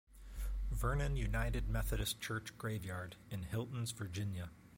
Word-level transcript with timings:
Vernon 0.71 1.15
United 1.15 1.69
Methodist 1.69 2.19
Church 2.19 2.57
graveyard 2.57 3.17
in 3.29 3.43
Hiltons, 3.43 3.91
Virginia. 3.91 4.49